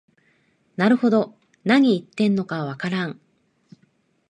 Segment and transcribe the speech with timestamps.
[0.77, 3.21] なるほど、なに言ってるのかわからん